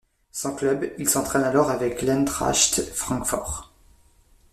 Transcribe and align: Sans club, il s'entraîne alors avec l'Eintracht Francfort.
Sans 0.31 0.55
club, 0.55 0.89
il 0.97 1.07
s'entraîne 1.07 1.43
alors 1.43 1.69
avec 1.69 2.01
l'Eintracht 2.01 2.81
Francfort. 2.91 3.71